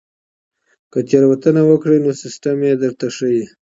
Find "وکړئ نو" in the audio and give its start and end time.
1.65-2.11